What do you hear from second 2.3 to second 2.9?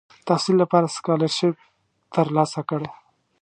لاسه کړ.